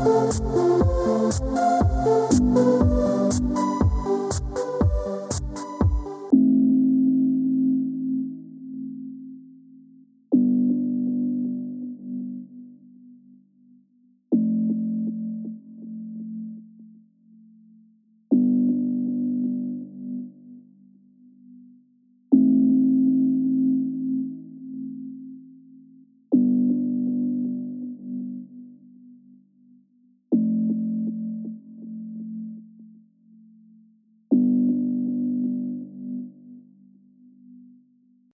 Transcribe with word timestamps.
Música 0.00 0.40